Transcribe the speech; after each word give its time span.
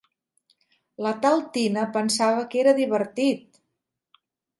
La 1.07 1.11
tal 1.25 1.43
Tina 1.57 1.83
pensava 1.97 2.45
que 2.55 2.61
era 2.63 2.73
divertit! 2.79 3.61